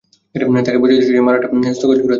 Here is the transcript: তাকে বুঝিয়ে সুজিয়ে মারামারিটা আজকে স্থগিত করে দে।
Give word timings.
তাকে 0.65 0.79
বুঝিয়ে 0.81 1.01
সুজিয়ে 1.01 1.25
মারামারিটা 1.25 1.47
আজকে 1.49 1.77
স্থগিত 1.77 1.87
করে 1.89 1.99
দে। 1.99 2.03